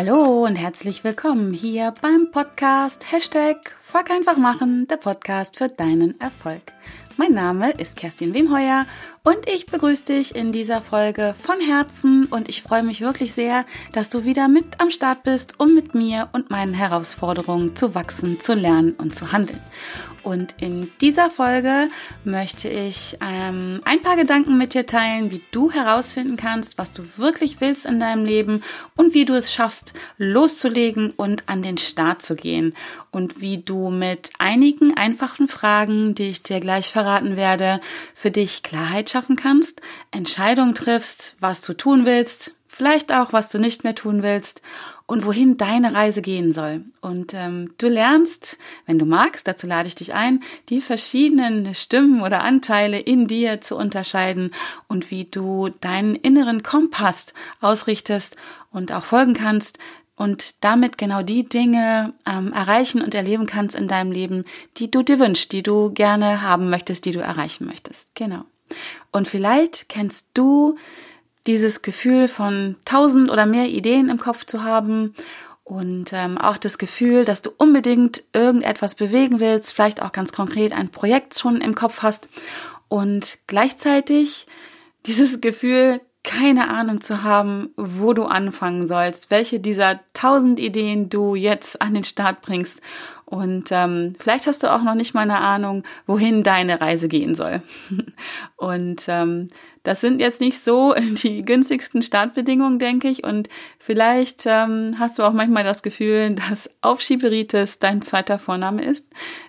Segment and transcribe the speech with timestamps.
[0.00, 6.20] Hallo und herzlich willkommen hier beim Podcast Hashtag Fuck einfach machen, der Podcast für deinen
[6.20, 6.62] Erfolg.
[7.16, 8.86] Mein Name ist Kerstin Wemheuer
[9.24, 13.66] und ich begrüße dich in dieser Folge von Herzen und ich freue mich wirklich sehr,
[13.92, 18.38] dass du wieder mit am Start bist, um mit mir und meinen Herausforderungen zu wachsen,
[18.38, 19.58] zu lernen und zu handeln.
[20.28, 21.88] Und in dieser Folge
[22.22, 27.02] möchte ich ähm, ein paar Gedanken mit dir teilen, wie du herausfinden kannst, was du
[27.16, 28.62] wirklich willst in deinem Leben
[28.94, 32.74] und wie du es schaffst, loszulegen und an den Start zu gehen.
[33.10, 37.80] Und wie du mit einigen einfachen Fragen, die ich dir gleich verraten werde,
[38.12, 43.58] für dich Klarheit schaffen kannst, Entscheidungen triffst, was du tun willst, vielleicht auch, was du
[43.58, 44.62] nicht mehr tun willst
[45.06, 46.84] und wohin deine Reise gehen soll.
[47.00, 52.22] Und ähm, du lernst, wenn du magst, dazu lade ich dich ein, die verschiedenen Stimmen
[52.22, 54.52] oder Anteile in dir zu unterscheiden
[54.86, 58.36] und wie du deinen inneren Kompass ausrichtest
[58.70, 59.78] und auch folgen kannst,
[60.14, 64.44] und damit genau die Dinge ähm, erreichen und erleben kannst in deinem Leben,
[64.76, 68.12] die du dir wünschst, die du gerne haben möchtest, die du erreichen möchtest.
[68.16, 68.42] Genau.
[69.12, 70.76] Und vielleicht kennst du
[71.48, 75.14] dieses Gefühl von tausend oder mehr Ideen im Kopf zu haben
[75.64, 80.72] und ähm, auch das Gefühl, dass du unbedingt irgendetwas bewegen willst, vielleicht auch ganz konkret
[80.72, 82.28] ein Projekt schon im Kopf hast
[82.88, 84.46] und gleichzeitig
[85.06, 91.34] dieses Gefühl, keine Ahnung zu haben, wo du anfangen sollst, welche dieser tausend Ideen du
[91.34, 92.82] jetzt an den Start bringst.
[93.30, 97.34] Und ähm, vielleicht hast du auch noch nicht mal eine Ahnung, wohin deine Reise gehen
[97.34, 97.62] soll.
[98.56, 99.48] Und ähm,
[99.82, 103.24] das sind jetzt nicht so die günstigsten Startbedingungen, denke ich.
[103.24, 109.04] Und vielleicht ähm, hast du auch manchmal das Gefühl, dass Aufschieberitis dein zweiter Vorname ist.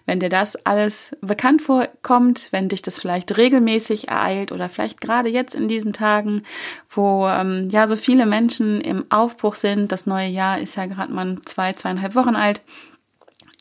[0.05, 5.29] Wenn dir das alles bekannt vorkommt, wenn dich das vielleicht regelmäßig ereilt oder vielleicht gerade
[5.29, 6.43] jetzt in diesen Tagen,
[6.89, 11.13] wo ähm, ja so viele Menschen im Aufbruch sind, das neue Jahr ist ja gerade
[11.13, 12.61] mal zwei, zweieinhalb Wochen alt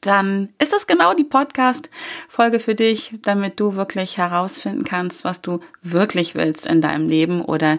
[0.00, 5.60] dann ist das genau die Podcast-Folge für dich, damit du wirklich herausfinden kannst, was du
[5.82, 7.78] wirklich willst in deinem Leben oder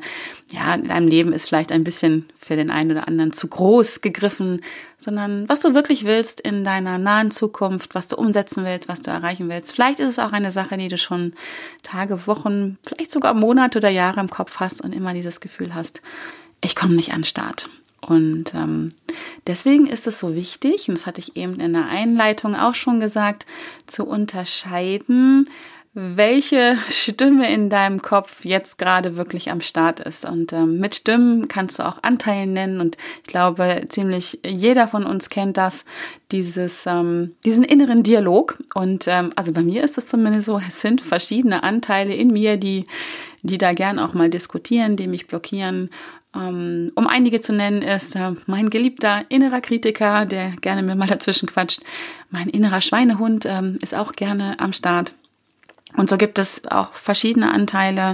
[0.51, 4.01] ja, in deinem Leben ist vielleicht ein bisschen für den einen oder anderen zu groß
[4.01, 4.61] gegriffen,
[4.97, 9.11] sondern was du wirklich willst in deiner nahen Zukunft, was du umsetzen willst, was du
[9.11, 9.73] erreichen willst.
[9.73, 11.33] Vielleicht ist es auch eine Sache, die du schon
[11.83, 16.01] Tage, Wochen, vielleicht sogar Monate oder Jahre im Kopf hast und immer dieses Gefühl hast,
[16.61, 17.69] ich komme nicht an den Start.
[18.01, 18.91] Und ähm,
[19.47, 22.99] deswegen ist es so wichtig, und das hatte ich eben in der Einleitung auch schon
[22.99, 23.45] gesagt,
[23.87, 25.49] zu unterscheiden,
[25.93, 30.25] welche Stimme in deinem Kopf jetzt gerade wirklich am Start ist.
[30.25, 32.79] Und ähm, mit Stimmen kannst du auch Anteilen nennen.
[32.79, 35.85] Und ich glaube, ziemlich jeder von uns kennt das,
[36.31, 38.63] dieses, ähm, diesen inneren Dialog.
[38.73, 42.57] Und ähm, also bei mir ist es zumindest so, es sind verschiedene Anteile in mir,
[42.57, 42.85] die,
[43.41, 45.89] die da gern auch mal diskutieren, die mich blockieren
[46.33, 51.49] um einige zu nennen, ist äh, mein geliebter innerer Kritiker, der gerne mir mal dazwischen
[51.49, 51.81] quatscht.
[52.29, 55.13] Mein innerer Schweinehund ähm, ist auch gerne am Start.
[55.97, 58.13] Und so gibt es auch verschiedene Anteile,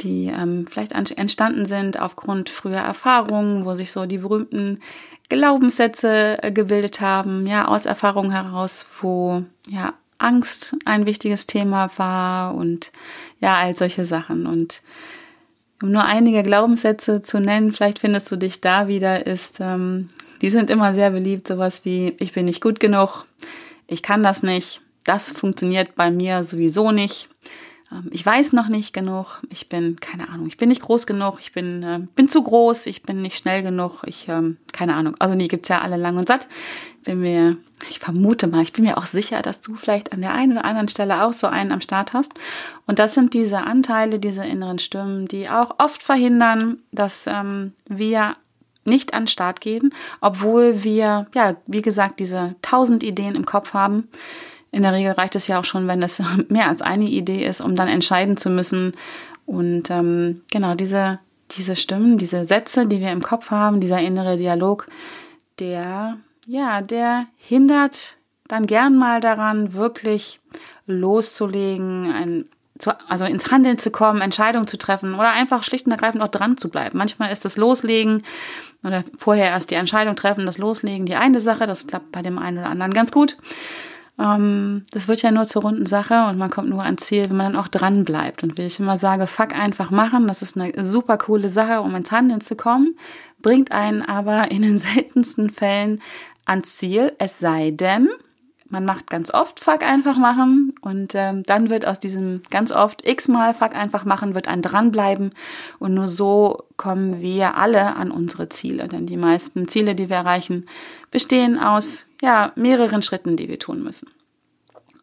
[0.00, 4.80] die ähm, vielleicht entstanden sind aufgrund früher Erfahrungen, wo sich so die berühmten
[5.28, 12.54] Glaubenssätze äh, gebildet haben, ja, aus Erfahrungen heraus, wo ja Angst ein wichtiges Thema war
[12.54, 12.92] und
[13.40, 14.46] ja, all solche Sachen.
[14.46, 14.82] Und
[15.82, 20.08] um nur einige Glaubenssätze zu nennen, vielleicht findest du dich da wieder, ist, ähm,
[20.42, 23.24] die sind immer sehr beliebt, sowas wie, ich bin nicht gut genug,
[23.86, 27.28] ich kann das nicht, das funktioniert bei mir sowieso nicht,
[28.12, 31.52] ich weiß noch nicht genug, ich bin, keine Ahnung, ich bin nicht groß genug, ich
[31.52, 35.16] bin, äh, bin zu groß, ich bin nicht schnell genug, ich, ähm, keine Ahnung.
[35.18, 36.48] Also die gibt's ja alle lang und satt.
[37.04, 37.56] Bin mir,
[37.88, 40.64] ich vermute mal, ich bin mir auch sicher, dass du vielleicht an der einen oder
[40.64, 42.32] anderen Stelle auch so einen am Start hast.
[42.86, 48.34] Und das sind diese Anteile, diese inneren Stimmen, die auch oft verhindern, dass ähm, wir
[48.84, 53.74] nicht an den Start gehen, obwohl wir, ja, wie gesagt, diese tausend Ideen im Kopf
[53.74, 54.08] haben
[54.72, 57.60] in der Regel reicht es ja auch schon, wenn es mehr als eine Idee ist,
[57.60, 58.94] um dann entscheiden zu müssen.
[59.46, 61.18] Und ähm, genau diese,
[61.52, 64.86] diese Stimmen, diese Sätze, die wir im Kopf haben, dieser innere Dialog,
[65.58, 70.40] der, ja, der hindert dann gern mal daran, wirklich
[70.86, 72.44] loszulegen, ein,
[72.78, 76.28] zu, also ins Handeln zu kommen, Entscheidungen zu treffen oder einfach schlicht und ergreifend auch
[76.28, 76.98] dran zu bleiben.
[76.98, 78.22] Manchmal ist das Loslegen
[78.82, 82.38] oder vorher erst die Entscheidung treffen, das Loslegen die eine Sache, das klappt bei dem
[82.38, 83.36] einen oder anderen ganz gut.
[84.20, 87.36] Ähm, das wird ja nur zur runden Sache und man kommt nur ans Ziel, wenn
[87.36, 88.42] man dann auch dran bleibt.
[88.42, 91.94] Und wie ich immer sage, fuck einfach machen, das ist eine super coole Sache, um
[91.96, 92.96] ins Handeln zu kommen,
[93.40, 96.02] bringt einen aber in den seltensten Fällen
[96.44, 98.08] ans Ziel, es sei denn,
[98.70, 103.06] man macht ganz oft Fuck einfach machen und ähm, dann wird aus diesem ganz oft
[103.06, 105.32] x-mal Fuck einfach machen, wird ein dranbleiben
[105.78, 108.88] und nur so kommen wir alle an unsere Ziele.
[108.88, 110.66] Denn die meisten Ziele, die wir erreichen,
[111.10, 114.08] bestehen aus ja, mehreren Schritten, die wir tun müssen.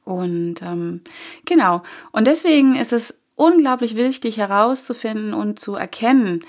[0.06, 1.02] Und ähm,
[1.46, 1.84] genau,
[2.14, 6.46] und deswegen ist es unglaublich wichtig herauszufinden und zu erkennen,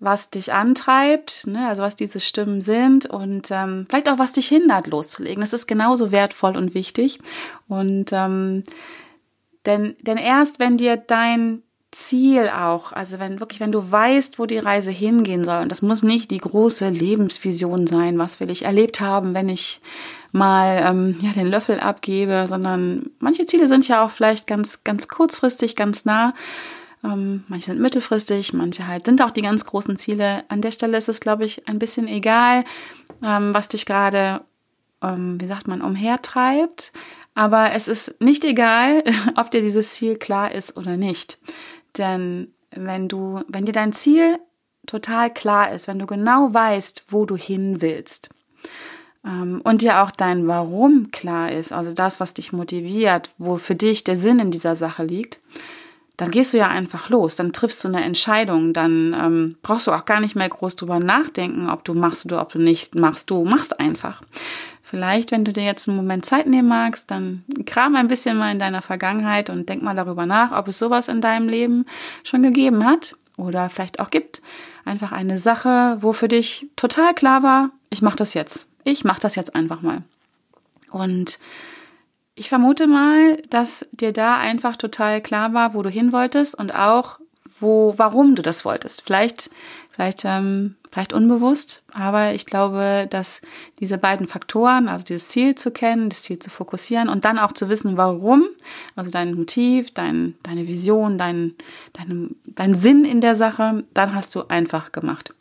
[0.00, 4.48] was dich antreibt, ne, also was diese Stimmen sind und ähm, vielleicht auch was dich
[4.48, 5.42] hindert, loszulegen.
[5.42, 7.18] Das ist genauso wertvoll und wichtig.
[7.68, 8.64] Und ähm,
[9.66, 14.46] denn, denn erst wenn dir dein Ziel auch, also wenn wirklich, wenn du weißt, wo
[14.46, 18.64] die Reise hingehen soll, und das muss nicht die große Lebensvision sein, was will ich
[18.64, 19.82] erlebt haben, wenn ich
[20.32, 25.08] mal ähm, ja den Löffel abgebe, sondern manche Ziele sind ja auch vielleicht ganz ganz
[25.08, 26.32] kurzfristig, ganz nah
[27.02, 30.44] ähm, manche sind mittelfristig, manche halt sind auch die ganz großen Ziele.
[30.48, 32.64] An der Stelle ist es, glaube ich, ein bisschen egal,
[33.22, 34.42] ähm, was dich gerade,
[35.02, 36.92] ähm, wie sagt man, umhertreibt.
[37.34, 39.02] Aber es ist nicht egal,
[39.36, 41.38] ob dir dieses Ziel klar ist oder nicht.
[41.96, 44.38] Denn wenn du, wenn dir dein Ziel
[44.86, 48.30] total klar ist, wenn du genau weißt, wo du hin willst,
[49.24, 53.74] ähm, und dir auch dein Warum klar ist, also das, was dich motiviert, wo für
[53.74, 55.40] dich der Sinn in dieser Sache liegt,
[56.20, 59.92] dann gehst du ja einfach los, dann triffst du eine Entscheidung, dann ähm, brauchst du
[59.92, 63.30] auch gar nicht mehr groß drüber nachdenken, ob du machst oder ob du nicht machst.
[63.30, 64.20] Du machst einfach.
[64.82, 68.52] Vielleicht, wenn du dir jetzt einen Moment Zeit nehmen magst, dann kram ein bisschen mal
[68.52, 71.86] in deiner Vergangenheit und denk mal darüber nach, ob es sowas in deinem Leben
[72.22, 74.42] schon gegeben hat oder vielleicht auch gibt.
[74.84, 78.68] Einfach eine Sache, wo für dich total klar war, ich mache das jetzt.
[78.84, 80.02] Ich mache das jetzt einfach mal.
[80.90, 81.38] Und
[82.34, 86.74] ich vermute mal, dass dir da einfach total klar war, wo du hin wolltest und
[86.74, 87.20] auch,
[87.58, 89.02] wo, warum du das wolltest.
[89.02, 89.50] Vielleicht,
[89.90, 93.42] vielleicht, ähm, vielleicht unbewusst, aber ich glaube, dass
[93.78, 97.52] diese beiden Faktoren, also dieses Ziel zu kennen, das Ziel zu fokussieren und dann auch
[97.52, 98.44] zu wissen, warum,
[98.96, 101.54] also dein Motiv, dein, deine Vision, dein,
[101.92, 105.34] dein, dein Sinn in der Sache, dann hast du einfach gemacht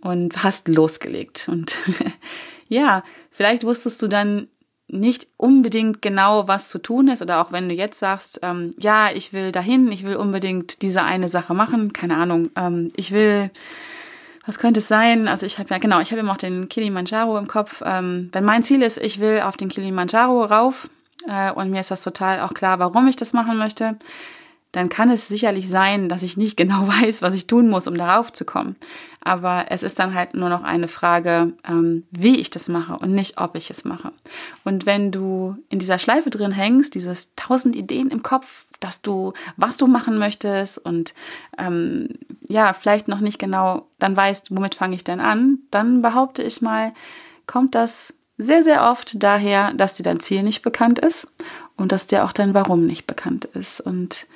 [0.00, 1.48] und hast losgelegt.
[1.48, 1.74] Und
[2.68, 4.48] ja, vielleicht wusstest du dann
[4.94, 9.10] nicht unbedingt genau, was zu tun ist, oder auch wenn du jetzt sagst, ähm, ja,
[9.10, 13.50] ich will dahin, ich will unbedingt diese eine Sache machen, keine Ahnung, ähm, ich will,
[14.46, 15.28] was könnte es sein?
[15.28, 17.82] Also ich habe ja, genau, ich habe immer auch den Kilimanjaro im Kopf.
[17.84, 20.88] Ähm, wenn mein Ziel ist, ich will auf den Kilimanjaro rauf,
[21.28, 23.96] äh, und mir ist das total auch klar, warum ich das machen möchte,
[24.76, 27.96] dann kann es sicherlich sein, dass ich nicht genau weiß, was ich tun muss, um
[27.96, 28.76] darauf zu kommen.
[29.26, 33.14] Aber es ist dann halt nur noch eine Frage, ähm, wie ich das mache und
[33.14, 34.12] nicht, ob ich es mache.
[34.64, 39.32] Und wenn du in dieser Schleife drin hängst, dieses tausend Ideen im Kopf, dass du,
[39.56, 41.14] was du machen möchtest und
[41.56, 42.10] ähm,
[42.42, 46.60] ja, vielleicht noch nicht genau dann weißt, womit fange ich denn an, dann behaupte ich
[46.60, 46.92] mal,
[47.46, 51.28] kommt das sehr, sehr oft daher, dass dir dein Ziel nicht bekannt ist
[51.76, 53.80] und dass dir auch dein Warum nicht bekannt ist.
[53.80, 54.26] Und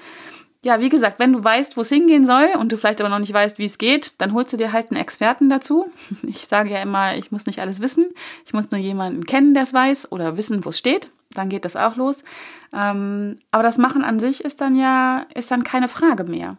[0.63, 3.21] ja, wie gesagt, wenn du weißt, wo es hingehen soll und du vielleicht aber noch
[3.21, 5.87] nicht weißt, wie es geht, dann holst du dir halt einen Experten dazu.
[6.23, 8.07] Ich sage ja immer, ich muss nicht alles wissen.
[8.45, 11.11] Ich muss nur jemanden kennen, der es weiß oder wissen, wo es steht.
[11.31, 12.25] Dann geht das auch los.
[12.73, 16.59] Ähm, aber das Machen an sich ist dann ja, ist dann keine Frage mehr.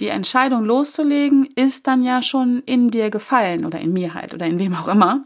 [0.00, 4.46] Die Entscheidung loszulegen ist dann ja schon in dir gefallen oder in mir halt oder
[4.46, 5.24] in wem auch immer.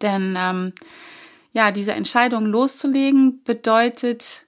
[0.00, 0.72] Denn ähm,
[1.52, 4.46] ja, diese Entscheidung loszulegen bedeutet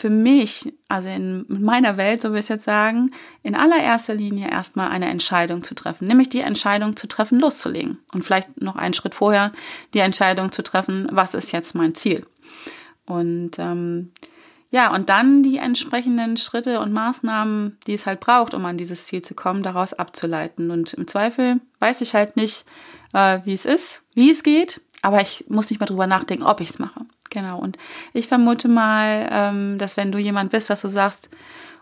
[0.00, 3.10] für mich, also in meiner Welt, so will ich es jetzt sagen,
[3.42, 7.98] in allererster Linie erstmal eine Entscheidung zu treffen, nämlich die Entscheidung zu treffen, loszulegen.
[8.14, 9.52] Und vielleicht noch einen Schritt vorher
[9.92, 12.24] die Entscheidung zu treffen, was ist jetzt mein Ziel.
[13.04, 14.10] Und ähm,
[14.70, 19.04] ja, und dann die entsprechenden Schritte und Maßnahmen, die es halt braucht, um an dieses
[19.04, 20.70] Ziel zu kommen, daraus abzuleiten.
[20.70, 22.64] Und im Zweifel weiß ich halt nicht,
[23.12, 26.60] äh, wie es ist, wie es geht, aber ich muss nicht mehr drüber nachdenken, ob
[26.60, 27.00] ich es mache.
[27.30, 27.58] Genau.
[27.58, 27.78] Und
[28.12, 31.30] ich vermute mal, ähm, dass wenn du jemand bist, dass du sagst,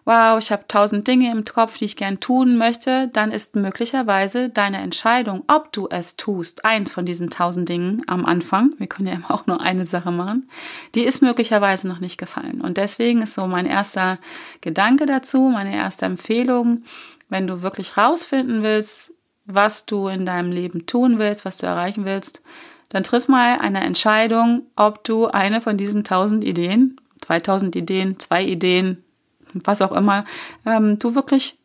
[0.08, 4.48] wow, ich habe tausend Dinge im Kopf, die ich gern tun möchte, dann ist möglicherweise
[4.48, 9.08] deine Entscheidung, ob du es tust, eins von diesen tausend Dingen am Anfang, wir können
[9.08, 10.48] ja immer auch nur eine Sache machen,
[10.94, 12.62] die ist möglicherweise noch nicht gefallen.
[12.62, 14.18] Und deswegen ist so mein erster
[14.62, 16.84] Gedanke dazu, meine erste Empfehlung,
[17.28, 19.12] wenn du wirklich rausfinden willst,
[19.44, 22.42] was du in deinem Leben tun willst, was du erreichen willst,
[22.88, 28.45] dann triff mal eine Entscheidung, ob du eine von diesen tausend Ideen, 2000 Ideen, zwei
[28.45, 29.04] Ideen,
[29.52, 30.25] was auch immer,
[30.64, 31.59] ähm, du wirklich,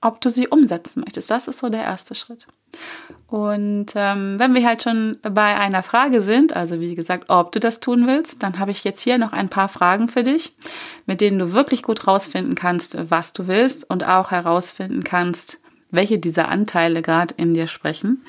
[0.00, 1.30] ob du sie umsetzen möchtest.
[1.30, 2.46] Das ist so der erste Schritt.
[3.28, 7.60] Und ähm, wenn wir halt schon bei einer Frage sind, also wie gesagt, ob du
[7.60, 10.54] das tun willst, dann habe ich jetzt hier noch ein paar Fragen für dich,
[11.06, 15.58] mit denen du wirklich gut rausfinden kannst, was du willst und auch herausfinden kannst,
[15.90, 18.24] welche dieser Anteile gerade in dir sprechen.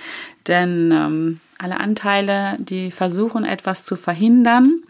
[0.47, 4.81] Denn ähm, alle Anteile, die versuchen etwas zu verhindern,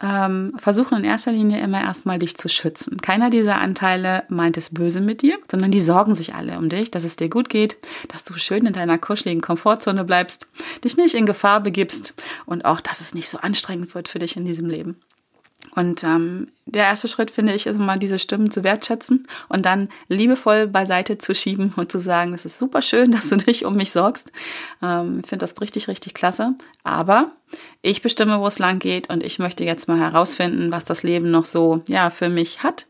[0.00, 2.98] ähm, versuchen in erster Linie immer erstmal dich zu schützen.
[2.98, 6.90] Keiner dieser Anteile meint es böse mit dir, sondern die sorgen sich alle um dich,
[6.90, 7.76] dass es dir gut geht,
[8.08, 10.46] dass du schön in deiner kuscheligen Komfortzone bleibst,
[10.84, 12.14] dich nicht in Gefahr begibst
[12.46, 15.00] und auch, dass es nicht so anstrengend wird für dich in diesem Leben.
[15.74, 19.88] Und ähm, der erste Schritt, finde ich, ist mal diese Stimmen zu wertschätzen und dann
[20.08, 23.76] liebevoll beiseite zu schieben und zu sagen, es ist super schön, dass du dich um
[23.76, 24.30] mich sorgst.
[24.82, 26.54] Ähm, ich finde das richtig, richtig klasse.
[26.84, 27.32] Aber
[27.82, 31.30] ich bestimme, wo es lang geht und ich möchte jetzt mal herausfinden, was das Leben
[31.30, 32.86] noch so, ja, für mich hat.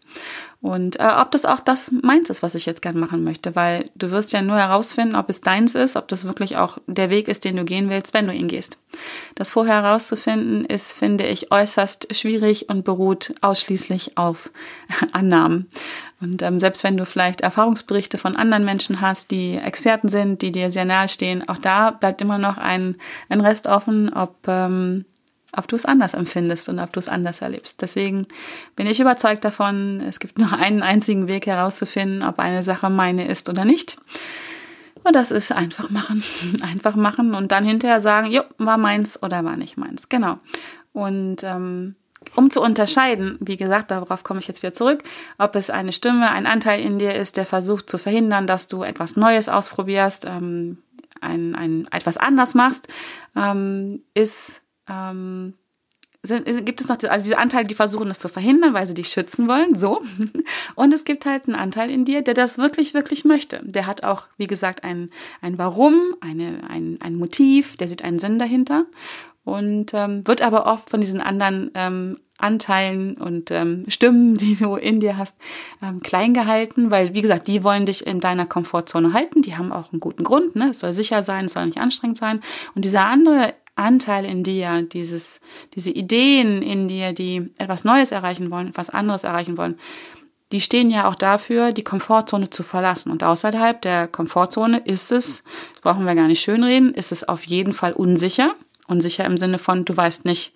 [0.60, 3.90] Und äh, ob das auch das meins ist, was ich jetzt gern machen möchte, weil
[3.94, 7.28] du wirst ja nur herausfinden, ob es deins ist, ob das wirklich auch der Weg
[7.28, 8.78] ist, den du gehen willst, wenn du ihn gehst.
[9.36, 13.67] Das vorher herauszufinden ist, finde ich, äußerst schwierig und beruht ausschließlich
[14.16, 14.50] auf
[15.12, 15.68] Annahmen.
[16.20, 20.52] Und ähm, selbst wenn du vielleicht Erfahrungsberichte von anderen Menschen hast, die Experten sind, die
[20.52, 22.96] dir sehr nahe stehen, auch da bleibt immer noch ein,
[23.28, 25.04] ein Rest offen, ob ähm,
[25.56, 27.80] ob du es anders empfindest und ob du es anders erlebst.
[27.80, 28.26] Deswegen
[28.76, 33.26] bin ich überzeugt davon, es gibt nur einen einzigen Weg herauszufinden, ob eine Sache meine
[33.26, 33.98] ist oder nicht.
[35.04, 36.22] Und das ist einfach machen.
[36.60, 40.08] Einfach machen und dann hinterher sagen, jo, war meins oder war nicht meins.
[40.08, 40.38] Genau.
[40.92, 41.94] Und ähm,
[42.34, 45.02] um zu unterscheiden, wie gesagt, darauf komme ich jetzt wieder zurück,
[45.38, 48.82] ob es eine Stimme, ein Anteil in dir ist, der versucht zu verhindern, dass du
[48.82, 50.78] etwas Neues ausprobierst, ähm,
[51.20, 52.88] ein, ein, etwas anders machst,
[53.34, 55.54] ähm, ist ähm,
[56.22, 59.08] sind, gibt es noch also diese Anteile, die versuchen, das zu verhindern, weil sie dich
[59.08, 60.02] schützen wollen, so.
[60.74, 63.60] Und es gibt halt einen Anteil in dir, der das wirklich, wirklich möchte.
[63.64, 65.10] Der hat auch, wie gesagt, ein,
[65.40, 68.86] ein Warum, eine, ein, ein Motiv, der sieht einen Sinn dahinter
[69.48, 74.76] und ähm, wird aber oft von diesen anderen ähm, Anteilen und ähm, Stimmen, die du
[74.76, 75.36] in dir hast,
[75.82, 79.42] ähm, klein gehalten, weil wie gesagt, die wollen dich in deiner Komfortzone halten.
[79.42, 80.54] Die haben auch einen guten Grund.
[80.54, 80.70] Ne?
[80.70, 82.40] Es soll sicher sein, es soll nicht anstrengend sein.
[82.74, 85.40] Und dieser andere Anteil in dir, dieses,
[85.74, 89.78] diese Ideen in dir, die etwas Neues erreichen wollen, etwas anderes erreichen wollen,
[90.52, 93.10] die stehen ja auch dafür, die Komfortzone zu verlassen.
[93.10, 95.44] Und außerhalb der Komfortzone ist es,
[95.82, 98.54] brauchen wir gar nicht schönreden, ist es auf jeden Fall unsicher.
[98.88, 100.52] Unsicher im Sinne von, du weißt nicht,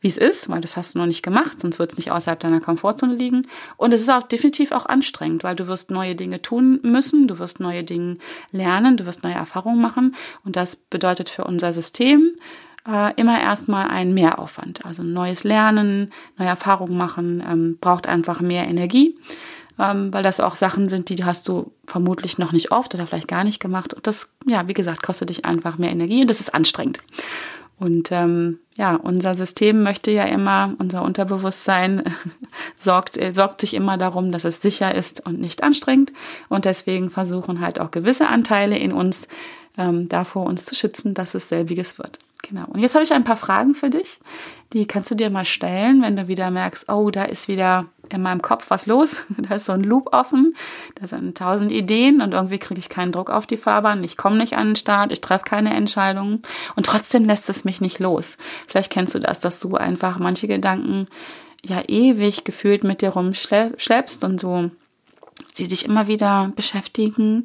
[0.00, 2.38] wie es ist, weil das hast du noch nicht gemacht, sonst wird es nicht außerhalb
[2.38, 3.46] deiner Komfortzone liegen.
[3.76, 7.38] Und es ist auch definitiv auch anstrengend, weil du wirst neue Dinge tun müssen, du
[7.38, 8.18] wirst neue Dinge
[8.52, 10.14] lernen, du wirst neue Erfahrungen machen.
[10.44, 12.32] Und das bedeutet für unser System
[12.86, 14.84] äh, immer erstmal ein Mehraufwand.
[14.84, 19.18] Also neues Lernen, neue Erfahrungen machen, ähm, braucht einfach mehr Energie,
[19.78, 23.28] ähm, weil das auch Sachen sind, die hast du vermutlich noch nicht oft oder vielleicht
[23.28, 23.94] gar nicht gemacht.
[23.94, 27.00] Und das, ja, wie gesagt, kostet dich einfach mehr Energie und das ist anstrengend.
[27.78, 32.02] Und ähm, ja, unser System möchte ja immer, unser Unterbewusstsein
[32.76, 36.12] sorgt, äh, sorgt sich immer darum, dass es sicher ist und nicht anstrengend.
[36.48, 39.28] Und deswegen versuchen halt auch gewisse Anteile in uns
[39.76, 42.18] ähm, davor uns zu schützen, dass es selbiges wird.
[42.48, 42.64] Genau.
[42.68, 44.20] Und jetzt habe ich ein paar Fragen für dich.
[44.72, 48.22] Die kannst du dir mal stellen, wenn du wieder merkst, oh, da ist wieder in
[48.22, 49.22] meinem Kopf was los.
[49.38, 50.54] Da ist so ein Loop offen.
[50.96, 54.02] Da sind tausend Ideen und irgendwie kriege ich keinen Druck auf die Fahrbahn.
[54.02, 55.12] Ich komme nicht an den Start.
[55.12, 56.42] Ich treffe keine Entscheidungen.
[56.74, 58.38] Und trotzdem lässt es mich nicht los.
[58.66, 61.06] Vielleicht kennst du das, dass du einfach manche Gedanken
[61.64, 64.70] ja ewig gefühlt mit dir rumschleppst und so
[65.52, 67.44] sie dich immer wieder beschäftigen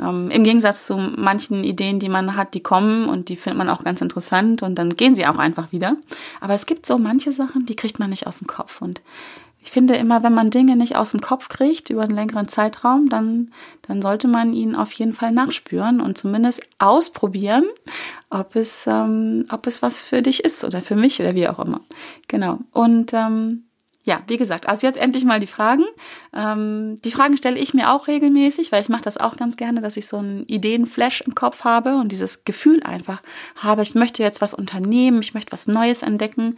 [0.00, 3.68] ähm, Im Gegensatz zu manchen Ideen, die man hat, die kommen und die findet man
[3.68, 5.96] auch ganz interessant und dann gehen sie auch einfach wieder.
[6.40, 8.80] Aber es gibt so manche Sachen, die kriegt man nicht aus dem Kopf.
[8.80, 9.00] Und
[9.62, 13.08] ich finde immer, wenn man Dinge nicht aus dem Kopf kriegt über einen längeren Zeitraum,
[13.10, 13.52] dann,
[13.82, 17.64] dann sollte man ihnen auf jeden Fall nachspüren und zumindest ausprobieren,
[18.30, 21.58] ob es, ähm, ob es was für dich ist oder für mich oder wie auch
[21.58, 21.80] immer.
[22.26, 22.58] Genau.
[22.72, 23.64] Und ähm,
[24.02, 25.84] ja, wie gesagt, also jetzt endlich mal die Fragen.
[26.34, 29.82] Ähm, die Fragen stelle ich mir auch regelmäßig, weil ich mache das auch ganz gerne,
[29.82, 33.20] dass ich so einen Ideenflash im Kopf habe und dieses Gefühl einfach
[33.56, 36.56] habe, ich möchte jetzt was unternehmen, ich möchte was Neues entdecken.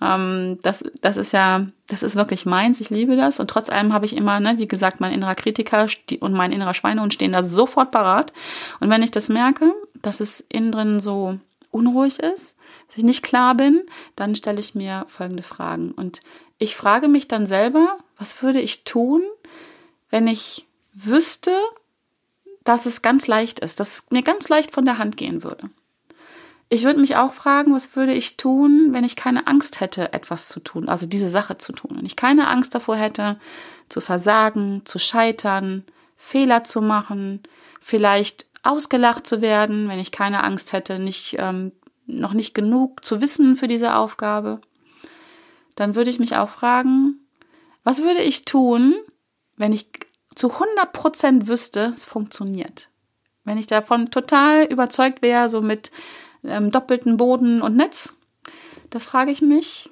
[0.00, 3.40] Ähm, das, das ist ja, das ist wirklich meins, ich liebe das.
[3.40, 5.88] Und trotz allem habe ich immer, ne, wie gesagt, mein innerer Kritiker
[6.20, 8.32] und mein innerer Schweinehund stehen da sofort parat.
[8.78, 11.40] Und wenn ich das merke, dass es innen drin so
[11.74, 13.82] unruhig ist, dass ich nicht klar bin,
[14.16, 15.90] dann stelle ich mir folgende Fragen.
[15.92, 16.20] Und
[16.58, 19.22] ich frage mich dann selber, was würde ich tun,
[20.10, 21.56] wenn ich wüsste,
[22.62, 25.70] dass es ganz leicht ist, dass es mir ganz leicht von der Hand gehen würde.
[26.70, 30.48] Ich würde mich auch fragen, was würde ich tun, wenn ich keine Angst hätte, etwas
[30.48, 31.92] zu tun, also diese Sache zu tun.
[31.96, 33.38] Wenn ich keine Angst davor hätte,
[33.88, 35.84] zu versagen, zu scheitern,
[36.16, 37.42] Fehler zu machen,
[37.80, 41.72] vielleicht ausgelacht zu werden, wenn ich keine Angst hätte, nicht, ähm,
[42.06, 44.60] noch nicht genug zu wissen für diese Aufgabe
[45.74, 47.20] dann würde ich mich auch fragen,
[47.82, 48.94] was würde ich tun,
[49.56, 49.88] wenn ich
[50.34, 52.90] zu 100 Prozent wüsste, es funktioniert?
[53.44, 55.90] Wenn ich davon total überzeugt wäre, so mit
[56.44, 58.14] ähm, doppelten Boden und Netz,
[58.90, 59.90] das frage ich mich.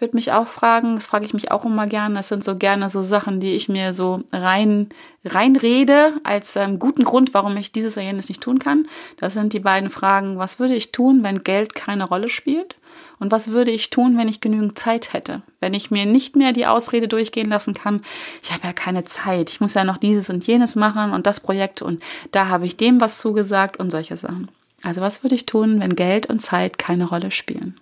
[0.00, 2.56] Ich würde mich auch fragen, das frage ich mich auch immer gerne, das sind so
[2.56, 4.88] gerne so Sachen, die ich mir so rein
[5.26, 8.88] reinrede als ähm, guten Grund, warum ich dieses oder jenes nicht tun kann.
[9.18, 12.76] Das sind die beiden Fragen, was würde ich tun, wenn Geld keine Rolle spielt?
[13.18, 15.42] Und was würde ich tun, wenn ich genügend Zeit hätte?
[15.60, 18.00] Wenn ich mir nicht mehr die Ausrede durchgehen lassen kann,
[18.42, 21.40] ich habe ja keine Zeit, ich muss ja noch dieses und jenes machen und das
[21.40, 22.02] Projekt und
[22.32, 24.50] da habe ich dem was zugesagt und solche Sachen.
[24.82, 27.78] Also was würde ich tun, wenn Geld und Zeit keine Rolle spielen?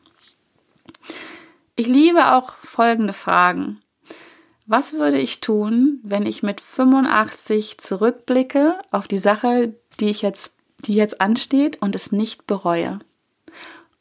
[1.79, 3.81] Ich liebe auch folgende Fragen.
[4.67, 10.55] Was würde ich tun, wenn ich mit 85 zurückblicke auf die Sache, die ich jetzt,
[10.81, 12.99] die jetzt ansteht und es nicht bereue?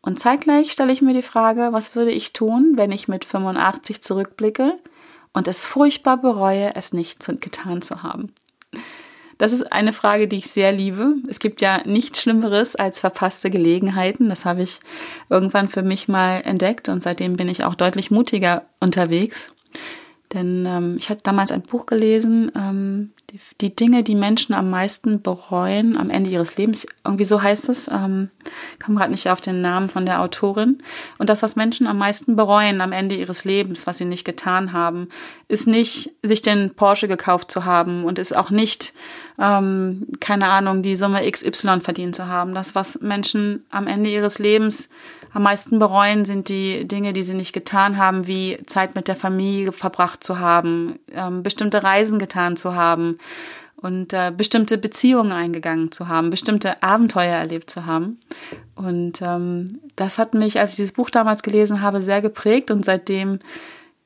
[0.01, 4.01] Und zeitgleich stelle ich mir die Frage, was würde ich tun, wenn ich mit 85
[4.01, 4.79] zurückblicke
[5.31, 8.33] und es furchtbar bereue, es nicht getan zu haben?
[9.37, 11.13] Das ist eine Frage, die ich sehr liebe.
[11.27, 14.29] Es gibt ja nichts Schlimmeres als verpasste Gelegenheiten.
[14.29, 14.79] Das habe ich
[15.29, 19.53] irgendwann für mich mal entdeckt und seitdem bin ich auch deutlich mutiger unterwegs.
[20.33, 24.69] Denn ähm, ich hatte damals ein Buch gelesen, ähm, die, die, Dinge, die Menschen am
[24.69, 26.85] meisten bereuen am Ende ihres Lebens.
[27.05, 27.87] Irgendwie so heißt es.
[27.87, 28.29] Ähm,
[28.83, 30.79] komme gerade nicht auf den Namen von der Autorin.
[31.17, 34.73] Und das, was Menschen am meisten bereuen am Ende ihres Lebens, was sie nicht getan
[34.73, 35.07] haben,
[35.47, 38.93] ist nicht, sich den Porsche gekauft zu haben und ist auch nicht,
[39.39, 42.53] ähm, keine Ahnung, die Summe XY verdient zu haben.
[42.53, 44.89] Das, was Menschen am Ende ihres Lebens
[45.33, 49.15] am meisten bereuen, sind die Dinge, die sie nicht getan haben, wie Zeit mit der
[49.15, 53.17] Familie verbracht zu haben, ähm, bestimmte Reisen getan zu haben
[53.75, 58.19] und äh, bestimmte Beziehungen eingegangen zu haben, bestimmte Abenteuer erlebt zu haben.
[58.75, 62.83] Und ähm, das hat mich, als ich dieses Buch damals gelesen habe, sehr geprägt und
[62.83, 63.39] seitdem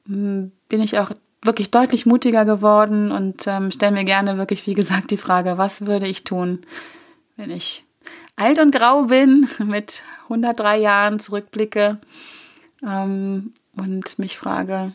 [0.05, 1.11] hm, bin ich auch
[1.43, 5.85] wirklich deutlich mutiger geworden und ähm, stelle mir gerne wirklich, wie gesagt, die Frage, was
[5.85, 6.59] würde ich tun,
[7.37, 7.85] wenn ich
[8.35, 11.99] alt und grau bin, mit 103 Jahren zurückblicke
[12.85, 14.93] ähm, und mich frage,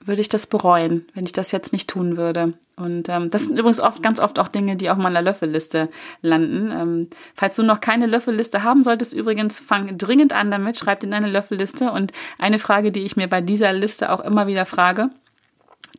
[0.00, 2.54] würde ich das bereuen, wenn ich das jetzt nicht tun würde?
[2.76, 5.88] Und ähm, das sind übrigens oft, ganz oft auch Dinge, die auf meiner Löffelliste
[6.22, 6.70] landen.
[6.72, 11.12] Ähm, falls du noch keine Löffelliste haben solltest, übrigens, fang dringend an damit, schreib in
[11.12, 11.92] deine Löffelliste.
[11.92, 15.10] Und eine Frage, die ich mir bei dieser Liste auch immer wieder frage,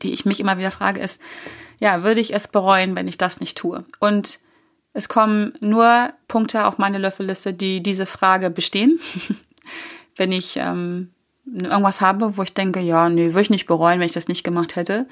[0.02, 1.22] die ich mich immer wieder frage, ist,
[1.80, 3.86] ja, würde ich es bereuen, wenn ich das nicht tue?
[4.00, 4.40] Und
[4.96, 9.00] es kommen nur Punkte auf meine Löffelliste, die diese Frage bestehen.
[10.16, 11.12] wenn ich ähm,
[11.46, 14.46] irgendwas habe, wo ich denke, ja, nee, würde ich nicht bereuen, wenn ich das nicht
[14.46, 15.06] gemacht hätte,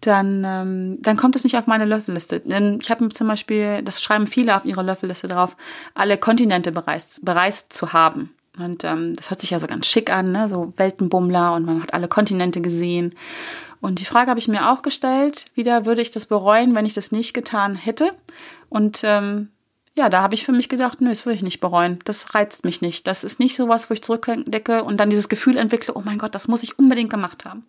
[0.00, 2.40] dann, ähm, dann kommt es nicht auf meine Löffelliste.
[2.40, 5.56] Denn ich habe zum Beispiel, das schreiben viele auf ihre Löffelliste drauf,
[5.94, 8.34] alle Kontinente bereist, bereist zu haben.
[8.60, 10.48] Und ähm, das hört sich ja so ganz schick an, ne?
[10.48, 13.14] so Weltenbummler und man hat alle Kontinente gesehen.
[13.80, 16.94] Und die Frage habe ich mir auch gestellt, wieder würde ich das bereuen, wenn ich
[16.94, 18.12] das nicht getan hätte.
[18.68, 19.48] Und ähm,
[19.96, 21.98] ja, da habe ich für mich gedacht, nö, das würde ich nicht bereuen.
[22.04, 23.06] Das reizt mich nicht.
[23.06, 26.18] Das ist nicht so was, wo ich zurückdecke und dann dieses Gefühl entwickle, oh mein
[26.18, 27.64] Gott, das muss ich unbedingt gemacht haben.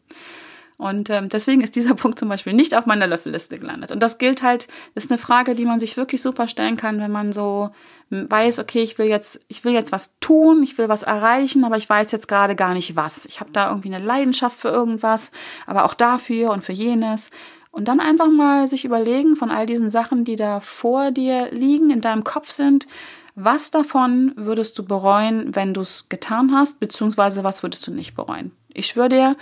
[0.79, 3.91] Und ähm, deswegen ist dieser Punkt zum Beispiel nicht auf meiner Löffelliste gelandet.
[3.91, 7.01] Und das gilt halt, das ist eine Frage, die man sich wirklich super stellen kann,
[7.01, 7.71] wenn man so
[8.09, 11.77] weiß, okay, ich will jetzt, ich will jetzt was tun, ich will was erreichen, aber
[11.77, 13.25] ich weiß jetzt gerade gar nicht was.
[13.25, 15.31] Ich habe da irgendwie eine Leidenschaft für irgendwas,
[15.67, 17.29] aber auch dafür und für jenes.
[17.71, 21.91] Und dann einfach mal sich überlegen von all diesen Sachen, die da vor dir liegen,
[21.91, 22.87] in deinem Kopf sind,
[23.35, 28.15] was davon würdest du bereuen, wenn du es getan hast, beziehungsweise was würdest du nicht
[28.15, 28.51] bereuen?
[28.73, 29.37] Ich schwöre dir,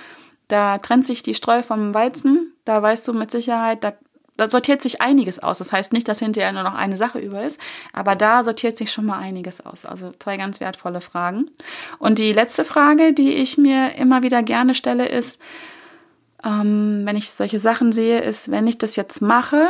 [0.47, 2.53] da trennt sich die Streu vom Weizen.
[2.65, 3.93] Da weißt du mit Sicherheit, da,
[4.35, 5.57] da sortiert sich einiges aus.
[5.57, 7.59] Das heißt nicht, dass hinterher nur noch eine Sache über ist,
[7.91, 9.85] aber da sortiert sich schon mal einiges aus.
[9.85, 11.49] Also zwei ganz wertvolle Fragen.
[11.99, 15.41] Und die letzte Frage, die ich mir immer wieder gerne stelle, ist,
[16.43, 19.69] ähm, wenn ich solche Sachen sehe, ist, wenn ich das jetzt mache,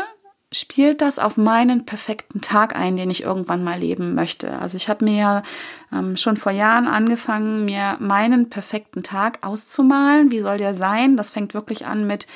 [0.52, 4.58] spielt das auf meinen perfekten Tag ein, den ich irgendwann mal leben möchte.
[4.60, 5.44] Also ich habe mir
[5.92, 10.32] ähm, schon vor Jahren angefangen, mir meinen perfekten Tag auszumalen.
[10.32, 11.18] Wie soll der sein?
[11.18, 12.28] Das fängt wirklich an mit,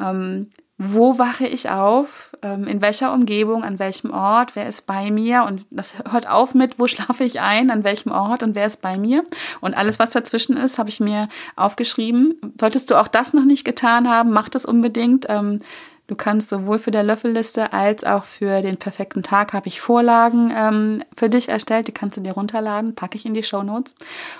[0.00, 0.50] ähm,
[0.82, 5.44] wo wache ich auf, ähm, in welcher Umgebung, an welchem Ort, wer ist bei mir
[5.44, 8.80] und das hört auf mit, wo schlafe ich ein, an welchem Ort und wer ist
[8.80, 9.22] bei mir
[9.60, 12.34] und alles, was dazwischen ist, habe ich mir aufgeschrieben.
[12.58, 15.26] Solltest du auch das noch nicht getan haben, mach das unbedingt.
[15.28, 15.60] Ähm,
[16.06, 20.52] Du kannst sowohl für der Löffelliste als auch für den perfekten Tag habe ich Vorlagen
[20.52, 21.86] ähm, für dich erstellt.
[21.86, 23.94] Die kannst du dir runterladen, packe ich in die Show Notes.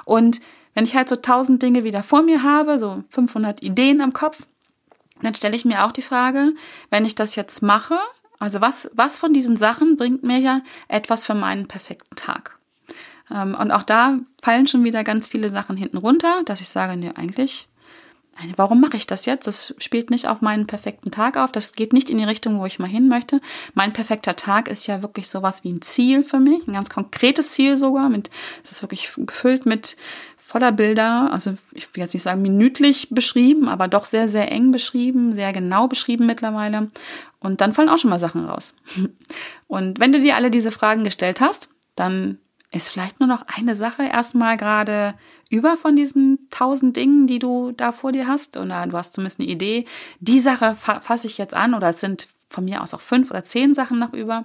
[0.05, 0.40] Und
[0.74, 4.48] wenn ich halt so tausend Dinge wieder vor mir habe, so 500 Ideen im Kopf,
[5.22, 6.54] dann stelle ich mir auch die Frage,
[6.90, 7.98] wenn ich das jetzt mache,
[8.38, 12.59] also was, was von diesen Sachen bringt mir ja etwas für meinen perfekten Tag?
[13.30, 16.96] Ähm, und auch da fallen schon wieder ganz viele Sachen hinten runter, dass ich sage,
[16.96, 17.68] nee, eigentlich
[18.56, 19.46] warum mache ich das jetzt?
[19.46, 21.52] Das spielt nicht auf meinen perfekten Tag auf.
[21.52, 23.40] Das geht nicht in die Richtung, wo ich mal hin möchte.
[23.74, 27.52] Mein perfekter Tag ist ja wirklich sowas wie ein Ziel für mich, ein ganz konkretes
[27.52, 28.09] Ziel sogar.
[28.09, 28.30] Mit,
[28.64, 29.96] es ist wirklich gefüllt mit
[30.50, 34.72] voller Bilder, also ich will jetzt nicht sagen minütlich beschrieben, aber doch sehr, sehr eng
[34.72, 36.90] beschrieben, sehr genau beschrieben mittlerweile.
[37.38, 38.74] Und dann fallen auch schon mal Sachen raus.
[39.68, 42.38] Und wenn du dir alle diese Fragen gestellt hast, dann
[42.72, 45.14] ist vielleicht nur noch eine Sache erstmal gerade
[45.50, 48.56] über von diesen tausend Dingen, die du da vor dir hast.
[48.56, 49.84] Oder du hast zumindest eine Idee.
[50.18, 53.30] Die Sache fa fasse ich jetzt an oder es sind von mir aus auch fünf
[53.30, 54.44] oder zehn Sachen noch über.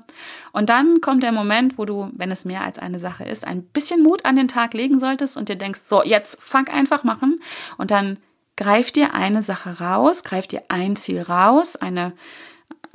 [0.54, 3.63] Und dann kommt der Moment, wo du, wenn es mehr als eine Sache ist, ein
[3.63, 7.41] bisschen Mut an den Tag legen solltest und dir denkst, so, jetzt fang einfach machen.
[7.78, 8.18] Und dann
[8.56, 12.13] greif dir eine Sache raus, greif dir ein Ziel raus, eine,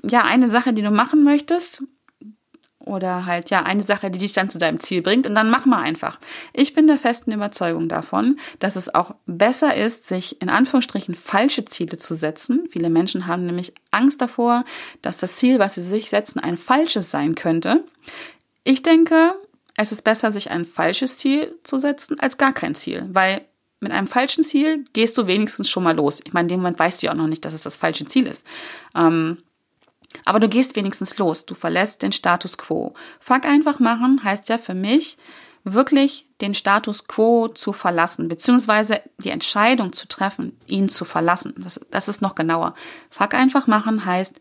[0.02, 1.82] ja, eine Sache, die du machen möchtest
[2.90, 5.64] oder halt ja eine Sache, die dich dann zu deinem Ziel bringt und dann mach
[5.64, 6.18] mal einfach.
[6.52, 11.64] Ich bin der festen Überzeugung davon, dass es auch besser ist, sich in Anführungsstrichen falsche
[11.64, 12.68] Ziele zu setzen.
[12.70, 14.64] Viele Menschen haben nämlich Angst davor,
[15.02, 17.84] dass das Ziel, was sie sich setzen, ein falsches sein könnte.
[18.64, 19.34] Ich denke,
[19.76, 23.42] es ist besser, sich ein falsches Ziel zu setzen, als gar kein Ziel, weil
[23.80, 26.20] mit einem falschen Ziel gehst du wenigstens schon mal los.
[26.24, 28.04] Ich meine, in dem Moment weißt du ja auch noch nicht, dass es das falsche
[28.04, 28.44] Ziel ist.
[28.94, 29.38] Ähm,
[30.24, 32.94] aber du gehst wenigstens los, du verlässt den Status quo.
[33.18, 35.16] Fuck einfach machen heißt ja für mich,
[35.64, 41.54] wirklich den Status quo zu verlassen, beziehungsweise die Entscheidung zu treffen, ihn zu verlassen.
[41.58, 42.74] Das, das ist noch genauer.
[43.10, 44.40] Fuck einfach machen heißt,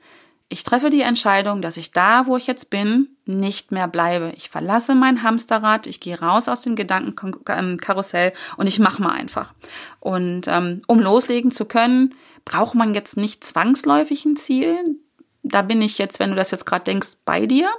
[0.51, 4.33] ich treffe die Entscheidung, dass ich da, wo ich jetzt bin, nicht mehr bleibe.
[4.35, 9.53] Ich verlasse mein Hamsterrad, ich gehe raus aus dem Gedankenkarussell und ich mache mal einfach.
[9.99, 14.99] Und ähm, um loslegen zu können, braucht man jetzt nicht zwangsläufig ein Ziel
[15.43, 17.71] da bin ich jetzt, wenn du das jetzt gerade denkst, bei dir.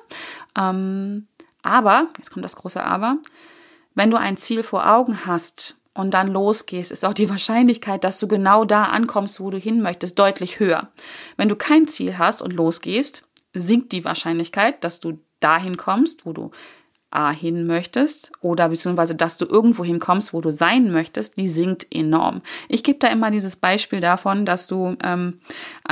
[0.56, 1.28] Ähm,
[1.62, 3.18] aber, jetzt kommt das große Aber,
[3.94, 8.18] wenn du ein Ziel vor Augen hast und dann losgehst, ist auch die Wahrscheinlichkeit, dass
[8.18, 10.88] du genau da ankommst, wo du hin möchtest, deutlich höher.
[11.36, 16.32] Wenn du kein Ziel hast und losgehst, sinkt die Wahrscheinlichkeit, dass du dahin kommst, wo
[16.32, 16.50] du
[17.10, 21.86] A hin möchtest oder beziehungsweise dass du irgendwo hinkommst, wo du sein möchtest, die sinkt
[21.90, 22.42] enorm.
[22.68, 25.40] Ich gebe da immer dieses Beispiel davon, dass du ähm,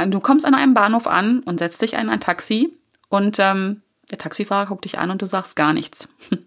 [0.07, 2.73] du kommst an einem Bahnhof an und setzt dich in ein Taxi
[3.09, 6.09] und ähm, der Taxifahrer guckt dich an und du sagst gar nichts.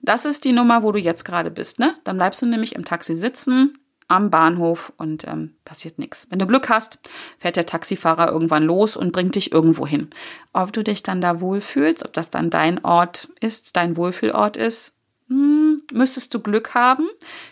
[0.00, 1.92] Das ist die Nummer, wo du jetzt gerade bist, ne?
[2.04, 3.76] Dann bleibst du nämlich im Taxi sitzen,
[4.08, 6.26] am Bahnhof und ähm, passiert nichts.
[6.30, 6.98] Wenn du Glück hast,
[7.38, 10.08] fährt der Taxifahrer irgendwann los und bringt dich irgendwo hin.
[10.52, 14.94] Ob du dich dann da wohlfühlst, ob das dann dein Ort ist, dein Wohlfühlort ist,
[15.28, 17.06] hm, müsstest du Glück haben.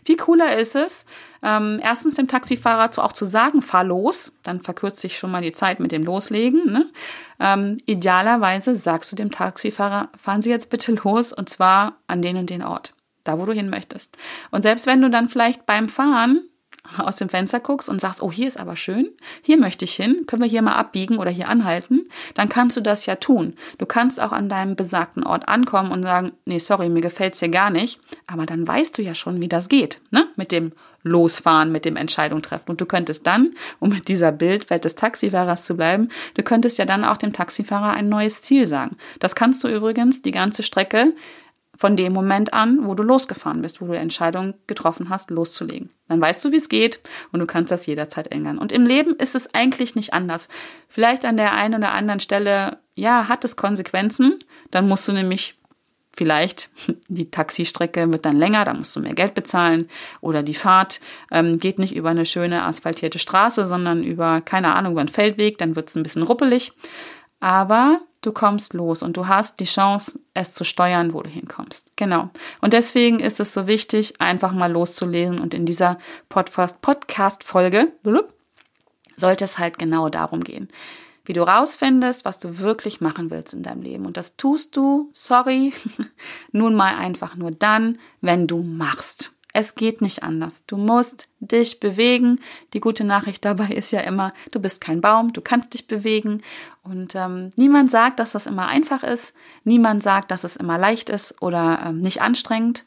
[0.06, 1.04] Wie cooler ist es,
[1.42, 5.42] ähm, erstens dem Taxifahrer zu, auch zu sagen, fahr los, dann verkürzt sich schon mal
[5.42, 6.70] die Zeit mit dem Loslegen.
[6.70, 6.90] Ne?
[7.38, 12.38] Ähm, idealerweise sagst du dem Taxifahrer, fahren Sie jetzt bitte los und zwar an den
[12.38, 12.95] und den Ort
[13.28, 14.16] da wo du hin möchtest.
[14.50, 16.42] Und selbst wenn du dann vielleicht beim Fahren
[16.98, 19.10] aus dem Fenster guckst und sagst, oh, hier ist aber schön,
[19.42, 22.80] hier möchte ich hin, können wir hier mal abbiegen oder hier anhalten, dann kannst du
[22.80, 23.54] das ja tun.
[23.78, 27.48] Du kannst auch an deinem besagten Ort ankommen und sagen, nee, sorry, mir gefällt's hier
[27.48, 30.28] gar nicht, aber dann weißt du ja schon, wie das geht, ne?
[30.36, 32.70] Mit dem Losfahren, mit dem Entscheidung treffen.
[32.70, 36.84] Und du könntest dann, um mit dieser Bildwelt des Taxifahrers zu bleiben, du könntest ja
[36.84, 38.96] dann auch dem Taxifahrer ein neues Ziel sagen.
[39.20, 41.12] Das kannst du übrigens die ganze Strecke
[41.76, 45.90] von dem Moment an, wo du losgefahren bist, wo du die Entscheidung getroffen hast, loszulegen.
[46.08, 47.00] Dann weißt du, wie es geht
[47.32, 48.58] und du kannst das jederzeit ändern.
[48.58, 50.48] Und im Leben ist es eigentlich nicht anders.
[50.88, 54.38] Vielleicht an der einen oder anderen Stelle, ja, hat es Konsequenzen.
[54.70, 55.56] Dann musst du nämlich
[56.16, 56.70] vielleicht
[57.08, 59.88] die Taxistrecke wird dann länger, da musst du mehr Geld bezahlen
[60.20, 64.92] oder die Fahrt ähm, geht nicht über eine schöne asphaltierte Straße, sondern über, keine Ahnung,
[64.92, 66.72] über einen Feldweg, dann wird es ein bisschen ruppelig.
[67.38, 71.92] Aber du kommst los und du hast die Chance, es zu steuern, wo du hinkommst.
[71.96, 72.30] Genau.
[72.60, 77.92] Und deswegen ist es so wichtig, einfach mal loszulesen und in dieser Podcast-Folge
[79.16, 80.68] sollte es halt genau darum gehen.
[81.24, 84.06] Wie du rausfindest, was du wirklich machen willst in deinem Leben.
[84.06, 85.72] Und das tust du, sorry,
[86.52, 89.35] nun mal einfach nur dann, wenn du machst.
[89.56, 90.66] Es geht nicht anders.
[90.66, 92.40] Du musst dich bewegen.
[92.74, 96.42] Die gute Nachricht dabei ist ja immer, du bist kein Baum, du kannst dich bewegen.
[96.82, 99.32] Und ähm, niemand sagt, dass das immer einfach ist.
[99.64, 102.84] Niemand sagt, dass es immer leicht ist oder ähm, nicht anstrengend.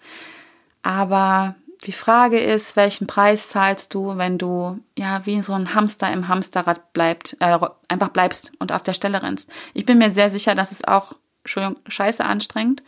[0.83, 1.55] Aber
[1.87, 6.27] die Frage ist, welchen Preis zahlst du, wenn du ja wie so ein Hamster im
[6.27, 9.49] Hamsterrad bleibt, äh, einfach bleibst und auf der Stelle rennst.
[9.73, 11.13] Ich bin mir sehr sicher, dass es auch
[11.45, 12.83] schon scheiße anstrengend.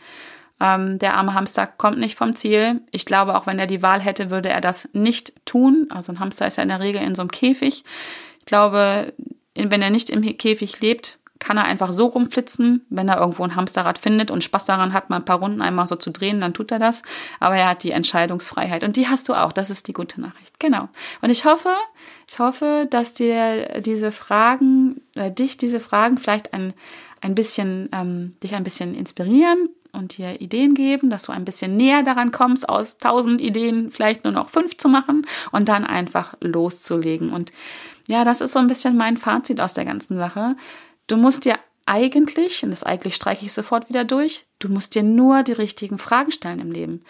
[0.62, 2.82] Ähm, der arme Hamster kommt nicht vom Ziel.
[2.92, 5.88] Ich glaube, auch wenn er die Wahl hätte, würde er das nicht tun.
[5.90, 7.84] Also ein Hamster ist ja in der Regel in so einem Käfig.
[8.38, 9.12] Ich glaube,
[9.56, 12.86] wenn er nicht im Käfig lebt, kann er einfach so rumflitzen.
[12.90, 15.88] Wenn er irgendwo ein Hamsterrad findet und Spaß daran hat, mal ein paar Runden einmal
[15.88, 17.02] so zu drehen, dann tut er das.
[17.40, 19.52] Aber er hat die Entscheidungsfreiheit und die hast du auch.
[19.52, 20.60] Das ist die gute Nachricht.
[20.60, 20.88] Genau.
[21.22, 21.70] Und ich hoffe,
[22.28, 26.72] ich hoffe, dass dir diese Fragen, äh, dich diese Fragen vielleicht ein,
[27.20, 31.76] ein bisschen, ähm, dich ein bisschen inspirieren, und dir Ideen geben, dass du ein bisschen
[31.76, 36.34] näher daran kommst, aus tausend Ideen vielleicht nur noch fünf zu machen und dann einfach
[36.40, 37.32] loszulegen.
[37.32, 37.52] Und
[38.08, 40.56] ja, das ist so ein bisschen mein Fazit aus der ganzen Sache.
[41.06, 45.02] Du musst dir eigentlich, und das eigentlich streiche ich sofort wieder durch, du musst dir
[45.02, 47.04] nur die richtigen Fragen stellen im Leben.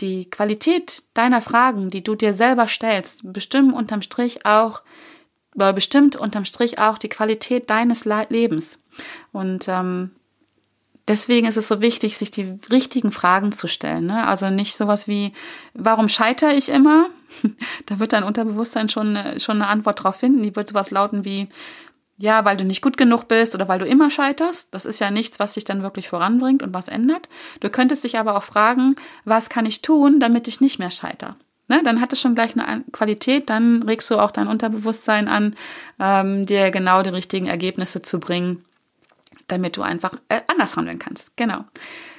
[0.00, 4.82] Die Qualität deiner Fragen, die du dir selber stellst, bestimmen unterm Strich auch,
[5.54, 8.82] bestimmt unterm Strich auch die Qualität deines Lebens.
[9.32, 10.12] Und ähm,
[11.08, 14.06] deswegen ist es so wichtig, sich die richtigen Fragen zu stellen.
[14.06, 14.26] Ne?
[14.26, 15.32] Also nicht sowas wie,
[15.74, 17.06] warum scheitere ich immer?
[17.86, 20.42] da wird dein Unterbewusstsein schon, schon eine Antwort drauf finden.
[20.42, 21.48] Die wird sowas lauten wie,
[22.18, 24.68] ja, weil du nicht gut genug bist oder weil du immer scheiterst.
[24.72, 27.28] Das ist ja nichts, was dich dann wirklich voranbringt und was ändert.
[27.60, 31.34] Du könntest dich aber auch fragen, was kann ich tun, damit ich nicht mehr scheitere?
[31.68, 35.54] Ne, dann hat es schon gleich eine Qualität, dann regst du auch dein Unterbewusstsein an,
[36.00, 38.64] ähm, dir genau die richtigen Ergebnisse zu bringen,
[39.52, 41.36] damit du einfach äh, anders handeln kannst.
[41.36, 41.64] Genau.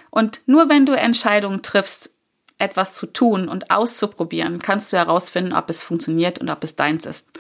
[0.10, 2.14] Und nur wenn du Entscheidungen triffst,
[2.60, 7.06] etwas zu tun und auszuprobieren, kannst du herausfinden, ob es funktioniert und ob es deins
[7.06, 7.32] ist.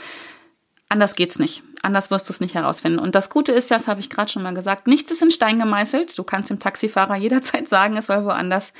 [0.93, 1.63] Anders geht's nicht.
[1.81, 2.99] Anders wirst du es nicht herausfinden.
[2.99, 5.31] Und das Gute ist ja, das habe ich gerade schon mal gesagt, nichts ist in
[5.31, 6.15] Stein gemeißelt.
[6.15, 8.73] Du kannst dem Taxifahrer jederzeit sagen, es soll woanders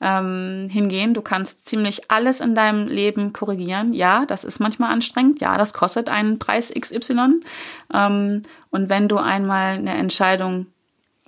[0.00, 1.14] ähm, hingehen.
[1.14, 3.92] Du kannst ziemlich alles in deinem Leben korrigieren.
[3.92, 5.40] Ja, das ist manchmal anstrengend.
[5.40, 7.42] Ja, das kostet einen Preis XY.
[7.94, 10.66] Ähm, und wenn du einmal eine Entscheidung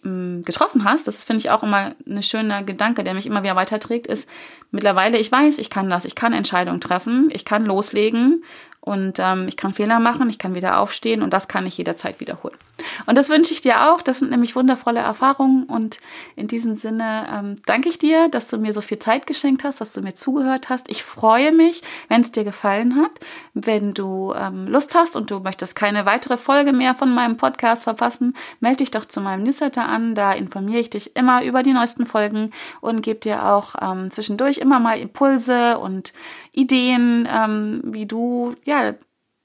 [0.05, 3.55] ähm, getroffen hast, das finde ich auch immer ein schöner Gedanke, der mich immer wieder
[3.55, 4.29] weiterträgt, ist
[4.73, 8.43] mittlerweile, ich weiß, ich kann das, ich kann Entscheidungen treffen, ich kann loslegen
[8.85, 12.21] und ähm, ich kann Fehler machen, ich kann wieder aufstehen und das kann ich jederzeit
[12.21, 12.59] wiederholen.
[13.07, 14.03] Und das wünsche ich dir auch.
[14.03, 15.65] Das sind nämlich wundervolle Erfahrungen.
[15.65, 15.99] Und
[16.37, 19.81] in diesem Sinne ähm, danke ich dir, dass du mir so viel Zeit geschenkt hast,
[19.81, 20.91] dass du mir zugehört hast.
[20.91, 23.13] Ich freue mich, wenn es dir gefallen hat.
[23.55, 27.85] Wenn du ähm, Lust hast und du möchtest keine weitere Folge mehr von meinem Podcast
[27.85, 30.15] verpassen, melde dich doch zu meinem Newsletter an.
[30.15, 34.59] Da informiere ich dich immer über die neuesten Folgen und gebe dir auch ähm, zwischendurch
[34.59, 36.13] immer mal Impulse und
[36.55, 38.95] Ideen, ähm, wie du ja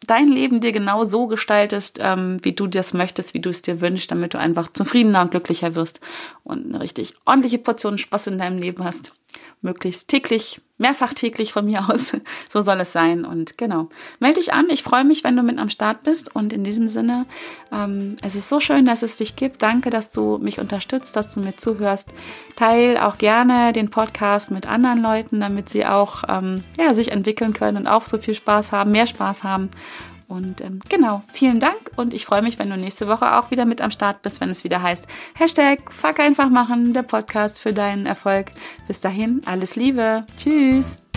[0.08, 3.82] dein Leben dir genau so gestaltest, ähm, wie du das möchtest, wie du es dir
[3.82, 6.00] wünschst, damit du einfach zufriedener und glücklicher wirst
[6.44, 9.19] und eine richtig ordentliche Portion Spaß in deinem Leben hast
[9.62, 12.14] möglichst täglich, mehrfach täglich von mir aus.
[12.50, 13.26] so soll es sein.
[13.26, 13.90] Und genau,
[14.20, 14.70] melde dich an.
[14.70, 16.36] Ich freue mich, wenn du mit am Start bist.
[16.36, 17.26] Und in diesem Sinne,
[17.72, 19.62] ähm, es ist so schön, dass es dich gibt.
[19.62, 22.10] Danke, dass du mich unterstützt, dass du mir zuhörst.
[22.56, 27.54] Teil auch gerne den Podcast mit anderen Leuten, damit sie auch ähm, ja, sich entwickeln
[27.54, 29.70] können und auch so viel Spaß haben, mehr Spaß haben.
[30.30, 33.66] Und ähm, genau, vielen Dank und ich freue mich, wenn du nächste Woche auch wieder
[33.66, 37.74] mit am Start bist, wenn es wieder heißt Hashtag Fuck einfach machen, der Podcast für
[37.74, 38.52] deinen Erfolg.
[38.88, 40.26] Bis dahin, alles Liebe.
[40.38, 41.09] Tschüss.